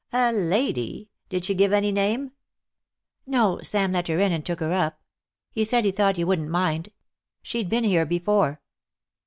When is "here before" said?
7.83-8.61